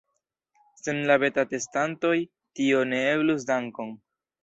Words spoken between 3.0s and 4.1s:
eblus dankon!